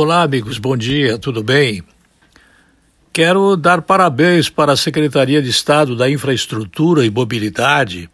Olá, 0.00 0.22
amigos, 0.22 0.58
bom 0.58 0.76
dia, 0.76 1.18
tudo 1.18 1.42
bem? 1.42 1.82
Quero 3.12 3.56
dar 3.56 3.82
parabéns 3.82 4.48
para 4.48 4.70
a 4.70 4.76
Secretaria 4.76 5.42
de 5.42 5.50
Estado 5.50 5.96
da 5.96 6.08
Infraestrutura 6.08 7.04
e 7.04 7.10
Mobilidade, 7.10 8.08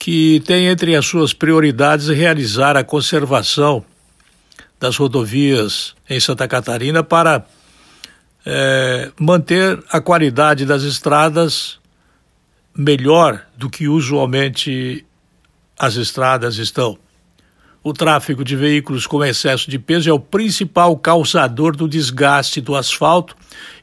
que 0.00 0.42
tem 0.44 0.66
entre 0.66 0.96
as 0.96 1.06
suas 1.06 1.32
prioridades 1.32 2.08
realizar 2.08 2.76
a 2.76 2.82
conservação 2.82 3.84
das 4.80 4.96
rodovias 4.96 5.94
em 6.10 6.18
Santa 6.18 6.48
Catarina 6.48 7.04
para 7.04 7.46
é, 8.44 9.12
manter 9.16 9.80
a 9.90 10.00
qualidade 10.00 10.66
das 10.66 10.82
estradas 10.82 11.78
melhor 12.76 13.46
do 13.56 13.70
que 13.70 13.86
usualmente 13.86 15.06
as 15.78 15.94
estradas 15.94 16.56
estão. 16.56 16.98
O 17.86 17.92
tráfego 17.92 18.42
de 18.42 18.56
veículos 18.56 19.06
com 19.06 19.22
excesso 19.22 19.70
de 19.70 19.78
peso 19.78 20.08
é 20.08 20.12
o 20.12 20.18
principal 20.18 20.96
causador 20.96 21.76
do 21.76 21.86
desgaste 21.86 22.58
do 22.58 22.74
asfalto 22.74 23.36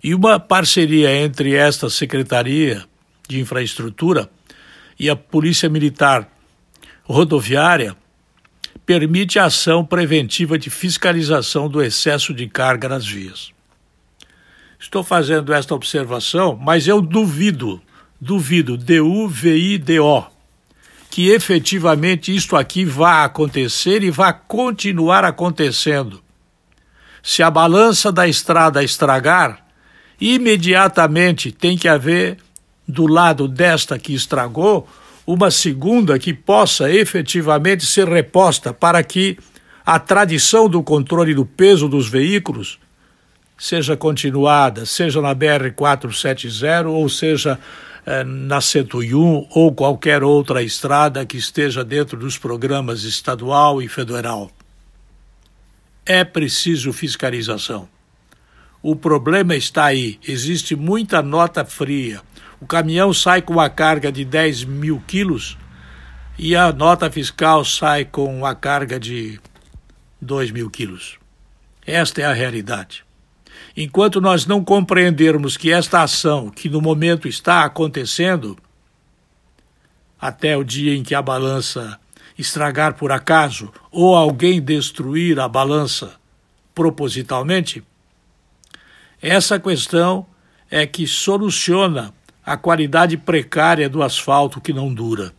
e 0.03 0.15
uma 0.15 0.39
parceria 0.39 1.15
entre 1.15 1.53
esta 1.53 1.87
Secretaria 1.87 2.83
de 3.29 3.39
Infraestrutura 3.39 4.27
e 4.99 5.07
a 5.07 5.15
Polícia 5.15 5.69
Militar 5.69 6.27
Rodoviária 7.03 7.95
permite 8.87 9.37
a 9.37 9.45
ação 9.45 9.85
preventiva 9.85 10.57
de 10.57 10.71
fiscalização 10.71 11.69
do 11.69 11.79
excesso 11.79 12.33
de 12.33 12.47
carga 12.47 12.89
nas 12.89 13.05
vias. 13.05 13.51
Estou 14.79 15.03
fazendo 15.03 15.53
esta 15.53 15.75
observação, 15.75 16.57
mas 16.59 16.87
eu 16.87 17.03
duvido, 17.03 17.79
duvido, 18.19 18.77
D-U-V-I-D-O, 18.77 20.25
que 21.11 21.29
efetivamente 21.29 22.33
isto 22.33 22.55
aqui 22.55 22.85
vá 22.85 23.25
acontecer 23.25 24.01
e 24.01 24.09
vá 24.09 24.31
continuar 24.31 25.25
acontecendo. 25.25 26.23
Se 27.21 27.43
a 27.43 27.51
balança 27.51 28.13
da 28.13 28.29
estrada 28.29 28.81
estragar, 28.81 29.63
imediatamente 30.19 31.51
tem 31.51 31.77
que 31.77 31.89
haver, 31.89 32.37
do 32.87 33.07
lado 33.07 33.45
desta 33.45 33.99
que 33.99 34.13
estragou, 34.13 34.87
uma 35.27 35.51
segunda 35.51 36.17
que 36.17 36.33
possa 36.33 36.89
efetivamente 36.89 37.85
ser 37.85 38.07
reposta 38.07 38.73
para 38.73 39.03
que 39.03 39.37
a 39.85 39.99
tradição 39.99 40.69
do 40.69 40.81
controle 40.81 41.35
do 41.35 41.45
peso 41.45 41.89
dos 41.89 42.07
veículos 42.07 42.79
seja 43.61 43.95
continuada, 43.95 44.87
seja 44.87 45.21
na 45.21 45.35
BR 45.35 45.69
470 45.75 46.89
ou 46.89 47.07
seja 47.07 47.59
eh, 48.03 48.23
na 48.23 48.59
101 48.59 49.47
ou 49.51 49.71
qualquer 49.71 50.23
outra 50.23 50.63
estrada 50.63 51.23
que 51.27 51.37
esteja 51.37 51.83
dentro 51.83 52.17
dos 52.17 52.39
programas 52.39 53.03
estadual 53.03 53.79
e 53.79 53.87
federal. 53.87 54.49
É 56.03 56.23
preciso 56.23 56.91
fiscalização. 56.91 57.87
O 58.81 58.95
problema 58.95 59.55
está 59.55 59.85
aí. 59.85 60.19
Existe 60.27 60.75
muita 60.75 61.21
nota 61.21 61.63
fria. 61.63 62.19
O 62.59 62.65
caminhão 62.65 63.13
sai 63.13 63.43
com 63.43 63.53
uma 63.53 63.69
carga 63.69 64.11
de 64.11 64.25
10 64.25 64.63
mil 64.63 65.03
quilos 65.05 65.55
e 66.35 66.55
a 66.55 66.73
nota 66.73 67.11
fiscal 67.11 67.63
sai 67.63 68.05
com 68.05 68.25
uma 68.35 68.55
carga 68.55 68.99
de 68.99 69.39
2 70.19 70.49
mil 70.49 70.67
quilos. 70.67 71.19
Esta 71.85 72.21
é 72.21 72.25
a 72.25 72.33
realidade. 72.33 73.03
Enquanto 73.75 74.19
nós 74.19 74.45
não 74.45 74.63
compreendermos 74.63 75.55
que 75.55 75.71
esta 75.71 76.01
ação, 76.01 76.49
que 76.49 76.69
no 76.69 76.81
momento 76.81 77.27
está 77.27 77.63
acontecendo, 77.63 78.57
até 80.19 80.55
o 80.57 80.63
dia 80.63 80.95
em 80.95 81.03
que 81.03 81.15
a 81.15 81.21
balança 81.21 81.99
estragar 82.37 82.95
por 82.95 83.11
acaso 83.11 83.71
ou 83.91 84.15
alguém 84.15 84.61
destruir 84.61 85.39
a 85.39 85.47
balança 85.47 86.15
propositalmente, 86.75 87.83
essa 89.21 89.59
questão 89.59 90.25
é 90.69 90.85
que 90.85 91.05
soluciona 91.05 92.13
a 92.43 92.57
qualidade 92.57 93.17
precária 93.17 93.87
do 93.87 94.01
asfalto 94.01 94.59
que 94.59 94.73
não 94.73 94.93
dura. 94.93 95.33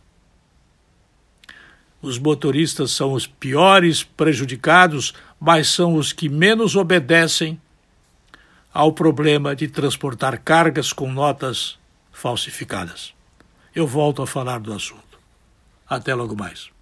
Os 2.01 2.17
motoristas 2.17 2.91
são 2.91 3.13
os 3.13 3.25
piores 3.25 4.03
prejudicados, 4.03 5.13
mas 5.39 5.69
são 5.69 5.95
os 5.95 6.11
que 6.11 6.27
menos 6.27 6.75
obedecem 6.75 7.59
ao 8.73 8.91
problema 8.91 9.55
de 9.55 9.67
transportar 9.67 10.39
cargas 10.39 10.91
com 10.91 11.11
notas 11.11 11.77
falsificadas. 12.11 13.13
Eu 13.75 13.85
volto 13.85 14.21
a 14.21 14.27
falar 14.27 14.59
do 14.59 14.73
assunto. 14.73 15.19
Até 15.87 16.15
logo 16.15 16.35
mais. 16.35 16.72